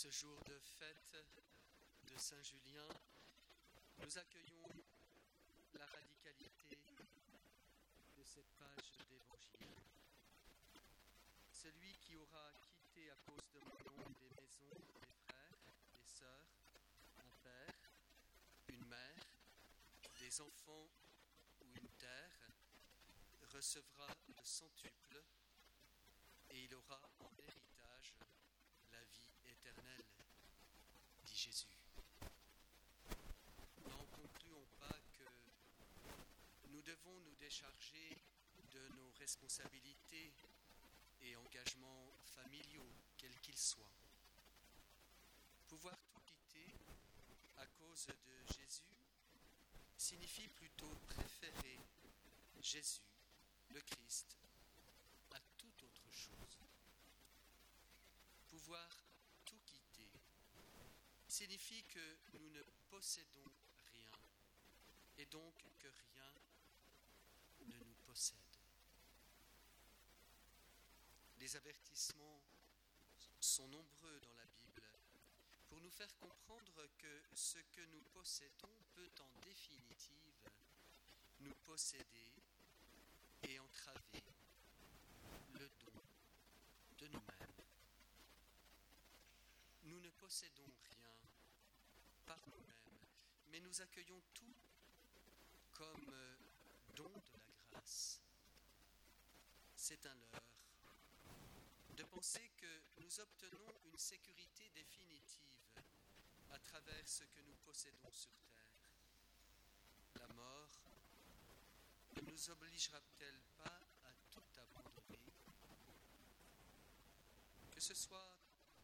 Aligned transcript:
ce 0.00 0.10
jour 0.10 0.40
de 0.46 0.58
fête 0.58 1.14
de 2.04 2.16
Saint-Julien, 2.16 2.88
nous 3.98 4.16
accueillons 4.16 4.66
la 5.74 5.84
radicalité 5.84 6.78
de 8.16 8.24
cette 8.24 8.50
page 8.58 8.92
d'évangile. 9.10 9.76
Celui 11.52 11.92
qui 11.98 12.16
aura 12.16 12.50
quitté 12.62 13.10
à 13.10 13.16
cause 13.16 13.50
de 13.52 13.58
mon 13.58 13.76
nom 13.90 14.10
des 14.18 14.40
maisons, 14.40 14.72
des 14.72 15.12
frères, 15.26 15.58
des 15.92 16.06
sœurs, 16.06 16.48
un 17.18 17.28
père, 17.42 17.90
une 18.68 18.86
mère, 18.86 19.26
des 20.18 20.40
enfants 20.40 20.88
ou 21.60 21.76
une 21.76 21.90
terre, 21.98 22.48
recevra 23.52 24.08
le 24.28 24.44
centuple 24.44 25.22
et 26.48 26.64
il 26.64 26.74
aura 26.74 27.02
en 27.18 27.28
héritage 27.36 27.60
la 27.60 27.69
dit 31.24 31.36
Jésus. 31.36 31.66
N'en 33.88 34.04
concluons 34.06 34.66
pas 34.78 34.96
que 35.12 35.24
nous 36.68 36.82
devons 36.82 37.18
nous 37.20 37.34
décharger 37.36 38.16
de 38.72 38.88
nos 38.96 39.10
responsabilités 39.18 40.32
et 41.22 41.36
engagements 41.36 42.12
familiaux, 42.22 42.92
quels 43.16 43.38
qu'ils 43.40 43.58
soient. 43.58 43.92
Pouvoir 45.68 45.96
tout 46.12 46.20
quitter 46.26 46.74
à 47.58 47.66
cause 47.66 48.06
de 48.06 48.54
Jésus 48.54 48.82
signifie 49.96 50.48
plutôt 50.48 50.94
préférer 51.06 51.78
Jésus, 52.60 53.02
le 53.68 53.80
Christ, 53.80 54.36
à 55.32 55.38
toute 55.58 55.82
autre 55.82 56.10
chose 56.10 56.60
pouvoir 58.50 58.88
tout 59.44 59.58
quitter 59.64 60.10
que 61.78 62.38
nous 62.38 62.50
ne 62.50 62.62
possédons 62.88 63.50
rien 63.92 64.10
et 65.18 65.26
donc 65.26 65.54
que 65.78 65.88
rien 65.88 66.32
ne 67.66 67.78
nous 67.78 67.94
possède. 68.06 68.38
Les 71.38 71.56
avertissements 71.56 72.42
sont 73.38 73.68
nombreux 73.68 74.20
dans 74.20 74.34
la 74.34 74.46
Bible 74.46 74.82
pour 75.68 75.80
nous 75.80 75.90
faire 75.90 76.14
comprendre 76.18 76.86
que 76.98 77.22
ce 77.34 77.58
que 77.58 77.84
nous 77.86 78.02
possédons 78.12 78.76
peut 78.94 79.10
en 79.20 79.40
définitive 79.40 80.50
nous 81.40 81.54
posséder 81.64 82.32
et 83.44 83.58
entraver 83.60 84.24
le 85.54 85.70
don 85.80 85.92
de 86.98 87.06
nous-mêmes. 87.06 87.64
Nous 89.84 90.00
ne 90.00 90.10
possédons 90.10 90.70
rien 90.90 91.10
nous-mêmes, 92.46 92.98
mais 93.48 93.60
nous 93.60 93.80
accueillons 93.80 94.22
tout 94.34 94.54
comme 95.72 96.10
euh, 96.12 96.36
don 96.94 97.08
de 97.08 97.38
la 97.38 97.62
grâce. 97.70 98.20
C'est 99.76 100.04
un 100.06 100.14
leurre 100.14 100.50
de 101.96 102.04
penser 102.04 102.50
que 102.56 102.82
nous 102.98 103.20
obtenons 103.20 103.74
une 103.84 103.98
sécurité 103.98 104.68
définitive 104.74 105.80
à 106.50 106.58
travers 106.58 107.06
ce 107.06 107.24
que 107.24 107.40
nous 107.40 107.56
possédons 107.64 108.10
sur 108.12 108.32
terre. 108.54 108.90
La 110.16 110.26
mort 110.34 110.70
ne 112.16 112.30
nous 112.30 112.50
obligera-t-elle 112.50 113.40
pas 113.56 113.80
à 114.04 114.12
tout 114.30 114.42
abandonner? 114.56 115.20
Que 117.70 117.80
ce 117.80 117.94
soit 117.94 118.36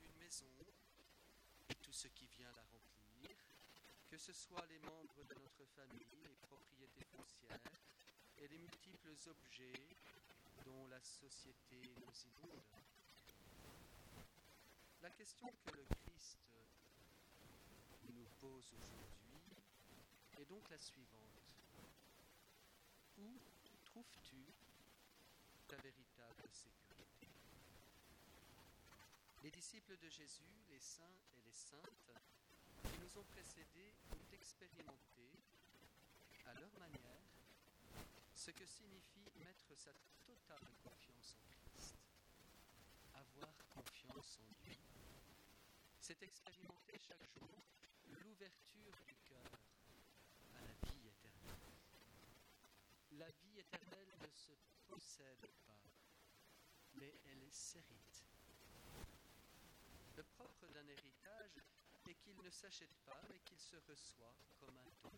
une 0.00 0.16
maison 0.16 0.46
et 1.68 1.74
tout 1.76 1.92
ce 1.92 2.08
qui 2.08 2.26
vient 2.26 2.52
la 2.52 2.62
remplir, 2.62 2.91
ce 4.22 4.32
soit 4.32 4.64
les 4.66 4.78
membres 4.78 5.24
de 5.24 5.34
notre 5.34 5.64
famille, 5.74 6.06
les 6.22 6.36
propriétés 6.46 7.04
foncières 7.06 7.58
et 8.38 8.46
les 8.46 8.58
multiples 8.58 9.16
objets 9.26 9.96
dont 10.64 10.86
la 10.86 11.00
société 11.02 11.82
nous 11.96 12.14
inonde. 12.30 12.62
La 15.00 15.10
question 15.10 15.48
que 15.66 15.76
le 15.76 15.84
Christ 16.04 16.38
nous 18.14 18.28
pose 18.38 18.72
aujourd'hui 18.74 19.40
est 20.38 20.44
donc 20.44 20.70
la 20.70 20.78
suivante. 20.78 21.42
Où 23.18 23.40
trouves-tu 23.84 24.54
ta 25.66 25.76
véritable 25.78 26.48
sécurité? 26.52 27.26
Les 29.42 29.50
disciples 29.50 29.98
de 29.98 30.08
Jésus, 30.08 30.62
les 30.70 30.78
saints 30.78 31.18
et 31.36 31.40
les 31.44 31.52
saintes, 31.52 32.12
qui 32.84 32.98
nous 33.00 33.18
ont 33.18 33.24
précédés, 33.24 33.94
ont 34.52 34.64
expérimenté, 34.64 35.30
à 36.46 36.54
leur 36.54 36.78
manière, 36.78 37.22
ce 38.34 38.50
que 38.50 38.66
signifie 38.66 39.30
mettre 39.36 39.74
sa 39.76 39.92
totale 40.26 40.68
confiance 40.82 41.36
en 41.44 41.70
Christ. 41.70 41.96
Avoir 43.14 43.54
confiance 43.68 44.38
en 44.40 44.66
lui, 44.66 44.78
c'est 46.00 46.22
expérimenter 46.22 46.98
chaque 46.98 47.26
jour 47.34 47.62
l'ouverture 48.08 48.92
du 49.06 49.14
cœur 49.24 49.52
à 50.54 50.60
la 50.60 50.90
vie 50.90 51.08
éternelle. 51.08 51.72
La 53.12 53.30
vie 53.30 53.60
éternelle 53.60 54.14
ne 54.20 54.28
se 54.28 54.52
possède 54.88 55.46
pas, 55.66 55.82
mais 56.94 57.20
elle 57.24 57.50
s'hérite. 57.52 58.26
Le 60.16 60.24
propre 60.24 60.66
d'un 60.68 60.86
héritage 60.88 61.62
est 62.08 62.14
qu'il 62.16 62.36
ne 62.42 62.50
s'achète 62.50 62.94
pas, 63.04 63.20
mais 63.30 63.38
qu'il 63.40 63.58
se 63.58 63.76
reçoit 63.88 64.34
comme 64.58 64.76
un 64.76 64.90
don, 65.02 65.12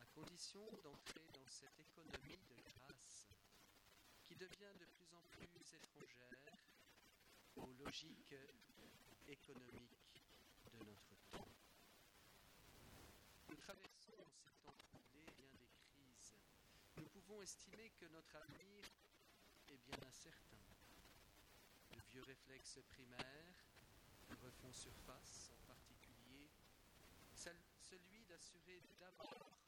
à 0.00 0.06
condition 0.06 0.64
d'entrer 0.82 1.24
dans 1.32 1.46
cette 1.46 1.78
économie 1.78 2.38
de 2.48 2.56
grâce 2.62 3.28
qui 4.24 4.34
devient 4.36 4.74
de 4.78 4.84
plus 4.84 5.14
en 5.14 5.22
plus 5.30 5.74
étrangère 5.74 6.58
aux 7.56 7.72
logiques 7.84 8.34
économiques 9.26 10.22
de 10.72 10.84
notre 10.84 11.16
temps. 11.30 11.48
Nous 13.48 13.56
traversons 13.56 14.12
en 14.20 14.30
ces 14.30 14.52
temps 14.64 14.76
troublés 14.90 15.32
bien 15.36 15.50
des 15.58 15.70
crises. 15.90 16.34
Nous 16.96 17.08
pouvons 17.08 17.42
estimer 17.42 17.90
que 17.98 18.06
notre 18.06 18.36
avenir 18.36 18.84
est 19.68 19.78
bien 19.78 19.98
incertain. 20.06 20.56
Le 21.96 22.02
vieux 22.10 22.22
réflexe 22.22 22.78
primaire 22.88 23.67
refont 24.48 24.72
surface, 24.72 25.50
en 25.52 25.66
particulier 25.66 26.48
celui 27.88 28.24
d'assurer 28.24 28.82
d'abord 28.98 29.58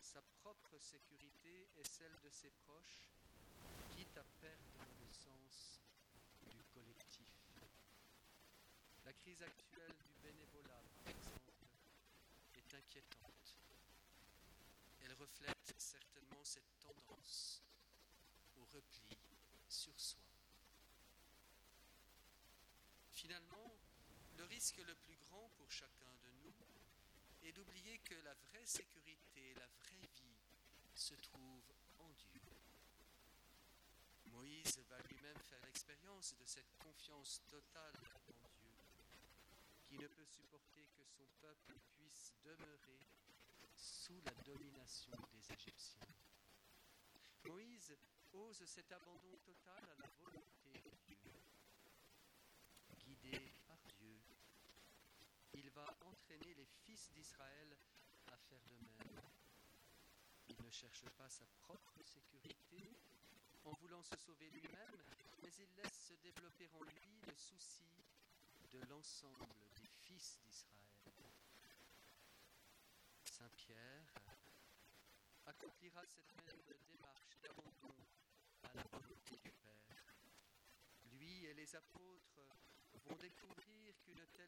sa 0.00 0.20
propre 0.42 0.78
sécurité 0.78 1.68
et 1.76 1.84
celle 1.84 2.18
de 2.24 2.30
ses 2.30 2.50
proches, 2.50 3.10
quitte 3.94 4.16
à 4.16 4.24
perdre 4.40 4.86
le 5.00 5.06
sens 5.06 5.80
du 6.50 6.62
collectif. 6.74 7.28
La 9.04 9.12
crise 9.12 9.42
actuelle 9.42 9.94
du 10.04 10.14
bénévolat, 10.22 10.82
par 10.94 11.08
exemple, 11.08 11.52
est 12.54 12.74
inquiétante. 12.74 13.56
Elle 15.00 15.14
reflète 15.14 15.74
certainement 15.76 16.44
cette 16.44 16.78
tendance 16.80 17.62
au 18.56 18.64
repli 18.64 19.16
sur 19.68 19.98
soi. 19.98 20.20
Finalement, 23.12 23.58
le 23.66 23.67
risque 24.58 24.84
le 24.88 24.94
plus 24.96 25.14
grand 25.14 25.48
pour 25.56 25.70
chacun 25.70 26.12
de 26.24 26.30
nous 26.42 26.52
est 27.44 27.52
d'oublier 27.52 27.98
que 27.98 28.16
la 28.24 28.34
vraie 28.34 28.66
sécurité, 28.66 29.54
la 29.54 29.68
vraie 29.68 30.08
vie 30.16 30.34
se 30.96 31.14
trouve 31.14 31.62
en 32.00 32.08
Dieu. 32.08 32.40
Moïse 34.32 34.80
va 34.88 34.98
lui-même 35.08 35.38
faire 35.48 35.64
l'expérience 35.64 36.34
de 36.40 36.44
cette 36.44 36.76
confiance 36.76 37.40
totale 37.46 37.94
en 38.26 38.48
Dieu, 38.58 38.74
qui 39.86 39.96
ne 39.96 40.08
peut 40.08 40.26
supporter 40.26 40.88
que 40.88 41.04
son 41.04 41.28
peuple 41.40 41.74
puisse 41.96 42.34
demeurer 42.42 42.98
sous 43.76 44.20
la 44.22 44.32
domination 44.42 45.12
des 45.30 45.54
Égyptiens. 45.54 46.08
Moïse 47.44 47.96
ose 48.32 48.64
cet 48.64 48.90
abandon 48.90 49.38
total 49.44 49.84
à 49.84 50.02
la 50.02 50.10
volonté 50.18 50.72
de 50.72 50.90
Dieu 51.06 51.18
guidé 53.08 53.52
par 53.66 53.78
Dieu, 53.98 54.18
il 55.54 55.70
va 55.70 55.86
les 56.44 56.66
fils 56.84 57.10
d'Israël 57.12 57.76
à 58.32 58.36
faire 58.36 58.62
de 58.66 58.76
même. 58.76 59.20
Il 60.48 60.62
ne 60.62 60.70
cherche 60.70 61.04
pas 61.16 61.28
sa 61.28 61.46
propre 61.62 62.02
sécurité 62.02 62.96
en 63.64 63.72
voulant 63.72 64.02
se 64.02 64.16
sauver 64.16 64.48
lui-même, 64.50 65.04
mais 65.42 65.50
il 65.58 65.74
laisse 65.76 66.08
se 66.08 66.14
développer 66.14 66.68
en 66.74 66.82
lui 66.82 67.20
le 67.26 67.34
souci 67.34 67.84
de 68.70 68.80
l'ensemble 68.88 69.46
des 69.76 69.88
fils 70.02 70.38
d'Israël. 70.44 70.78
Saint 73.24 73.50
Pierre 73.56 74.14
accomplira 75.46 76.04
cette 76.06 76.46
même 76.46 76.62
démarche 76.66 77.38
d'abandon 77.42 77.94
à 78.62 78.74
la 78.74 78.82
volonté 78.92 79.36
du 79.36 79.52
Père 79.52 79.78
lui 81.12 81.44
et 81.46 81.54
les 81.54 81.74
apôtres 81.74 82.40
vont 83.04 83.16
découvrir 83.16 83.94
qu'une 84.00 84.26
telle 84.34 84.47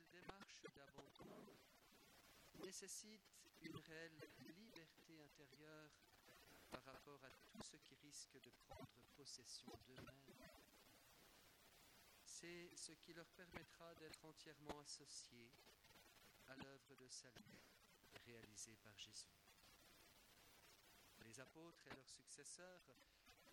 nécessite 2.61 3.23
une 3.63 3.77
réelle 3.77 4.31
liberté 4.39 5.21
intérieure 5.21 5.91
par 6.71 6.85
rapport 6.85 7.23
à 7.25 7.31
tout 7.31 7.63
ce 7.63 7.77
qui 7.77 7.95
risque 7.97 8.41
de 8.41 8.51
prendre 8.69 9.03
possession 9.17 9.73
d'eux-mêmes. 9.87 10.41
C'est 12.25 12.71
ce 12.77 12.93
qui 12.93 13.13
leur 13.13 13.29
permettra 13.31 13.95
d'être 13.97 14.25
entièrement 14.25 14.79
associés 14.81 15.53
à 16.47 16.57
l'œuvre 16.57 16.97
de 16.97 17.09
salut 17.09 17.61
réalisée 18.25 18.77
par 18.77 18.97
Jésus. 18.99 19.35
Les 21.25 21.39
apôtres 21.41 21.87
et 21.87 21.95
leurs 21.95 22.09
successeurs 22.09 22.83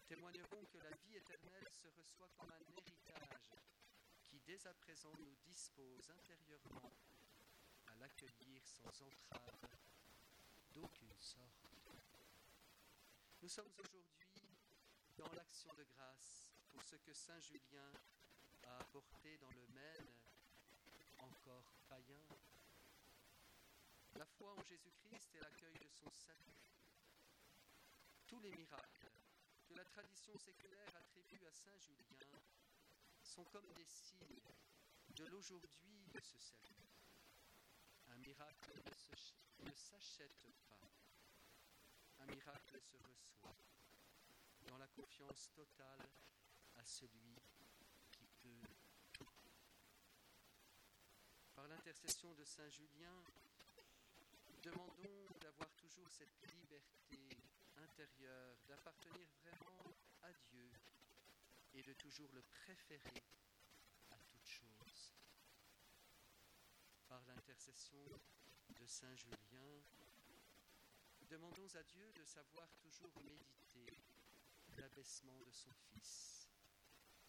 témoigneront 0.06 0.66
que 0.66 0.78
la 0.78 0.92
vie 0.92 1.18
éternelle 1.18 1.68
se 1.70 1.88
reçoit 1.88 2.30
comme 2.38 2.52
un 2.52 2.60
héritage 2.60 3.52
qui 4.24 4.40
dès 4.46 4.66
à 4.68 4.74
présent 4.74 5.12
nous 5.20 5.36
dispose 5.46 6.10
intérieurement 6.10 6.94
l'accueillir 8.00 8.62
sans 8.66 9.02
entrave 9.02 9.70
d'aucune 10.72 11.16
sorte. 11.20 11.68
Nous 13.42 13.50
sommes 13.50 13.72
aujourd'hui 13.78 14.28
dans 15.18 15.32
l'action 15.34 15.74
de 15.74 15.84
grâce 15.84 16.52
pour 16.70 16.84
ce 16.84 16.96
que 16.98 17.14
Saint 17.14 17.40
Julien 17.40 17.92
a 18.64 18.78
apporté 18.78 19.38
dans 19.38 19.52
le 19.52 19.68
Maine, 19.74 20.08
encore 21.20 21.74
païen. 21.88 22.22
La 24.16 24.26
foi 24.26 24.54
en 24.54 24.64
Jésus-Christ 24.64 25.36
et 25.36 25.40
l'accueil 25.40 25.80
de 25.80 25.90
son 25.90 26.12
salut. 26.12 26.74
Tous 28.28 28.40
les 28.40 28.52
miracles 28.52 29.12
que 29.68 29.74
la 29.74 29.86
tradition 29.86 30.38
séculaire 30.38 30.96
attribue 30.96 31.46
à 31.46 31.52
Saint 31.52 31.78
Julien 31.78 32.42
sont 33.24 33.46
comme 33.46 33.72
des 33.74 33.86
signes 33.86 34.42
de 35.10 35.26
l'aujourd'hui 35.26 36.06
de 36.14 36.20
ce 36.20 36.38
salut. 36.38 36.78
Un 38.18 38.20
miracle 38.20 38.74
ne 39.60 39.72
s'achète 39.76 40.48
pas. 40.68 40.90
Un 42.20 42.26
miracle 42.26 42.82
se 42.82 42.98
reçoit 42.98 43.56
dans 44.68 44.78
la 44.80 44.88
confiance 44.88 45.52
totale 45.54 46.10
à 46.78 46.84
celui 46.84 47.36
qui 47.62 48.26
peut 48.40 48.66
tout. 49.14 49.30
Par 51.54 51.68
l'intercession 51.68 52.34
de 52.34 52.44
Saint 52.44 52.70
Julien, 52.70 53.24
demandons 54.64 55.28
d'avoir 55.40 55.72
toujours 55.76 56.10
cette 56.10 56.42
liberté 56.56 57.20
intérieure, 57.76 58.58
d'appartenir 58.68 59.28
vraiment 59.44 59.96
à 60.24 60.34
Dieu 60.50 60.72
et 61.76 61.84
de 61.84 61.94
toujours 61.94 62.32
le 62.34 62.42
préférer 62.42 63.24
à 64.10 64.18
toute 64.28 64.48
chose. 64.48 65.14
Par 67.08 67.22
de 67.48 68.86
Saint 68.86 69.16
Julien, 69.16 69.82
demandons 71.30 71.76
à 71.76 71.84
Dieu 71.84 72.12
de 72.12 72.26
savoir 72.26 72.68
toujours 72.82 73.10
méditer 73.24 73.86
l'abaissement 74.78 75.40
de 75.40 75.52
son 75.52 75.72
Fils 75.72 76.50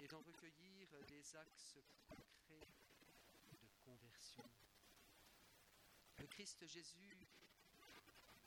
et 0.00 0.08
d'en 0.08 0.20
recueillir 0.20 0.88
des 1.06 1.36
axes 1.36 1.78
concrets 2.08 2.66
de 3.62 3.68
conversion. 3.84 4.42
Le 6.18 6.26
Christ 6.26 6.66
Jésus 6.66 7.28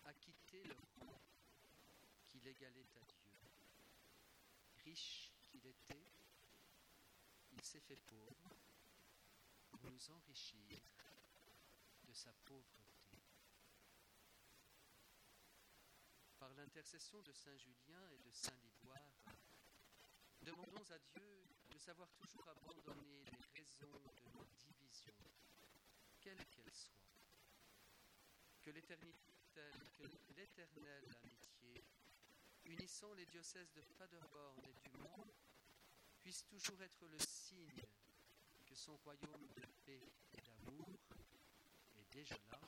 a 0.04 0.14
quitté 0.14 0.64
le 0.66 0.76
rang 1.00 1.22
qu'il 2.28 2.46
égalait 2.46 2.98
à 2.98 3.06
Dieu. 3.06 3.32
Riche 4.84 5.32
qu'il 5.42 5.66
était, 5.66 6.12
il 7.54 7.64
s'est 7.64 7.80
fait 7.80 8.02
pauvre 8.08 8.58
pour 9.70 9.90
nous 9.90 10.12
enrichir 10.12 10.82
de 12.12 12.16
sa 12.16 12.34
pauvreté. 12.44 12.84
Par 16.38 16.54
l'intercession 16.56 17.22
de 17.22 17.32
Saint 17.32 17.56
Julien 17.56 18.06
et 18.10 18.18
de 18.18 18.30
Saint 18.32 18.58
Liboire, 18.66 19.14
demandons 20.42 20.92
à 20.92 21.00
Dieu 21.00 21.48
de 21.70 21.78
savoir 21.78 22.12
toujours 22.12 22.46
abandonner 22.50 23.24
les 23.24 23.62
raisons 23.62 23.88
de 23.88 24.28
nos 24.38 24.44
divisions, 24.58 25.24
quelles 26.20 26.46
qu'elles 26.50 26.74
soient. 26.74 27.00
Que 28.62 28.72
l'éternelle 28.72 29.16
amitié 31.24 31.86
unissant 32.66 33.14
les 33.14 33.26
diocèses 33.26 33.72
de 33.72 33.82
Paderborn 33.98 34.60
et 34.66 34.74
du 34.74 34.98
Mans, 34.98 35.34
puisse 36.20 36.46
toujours 36.46 36.82
être 36.82 37.08
le 37.08 37.20
signe 37.20 37.86
que 38.66 38.76
son 38.76 38.98
royaume 38.98 39.48
de 39.56 39.66
paix 39.86 40.12
et 40.34 40.42
d'amour 40.42 41.00
déjà 42.12 42.36
là 42.52 42.60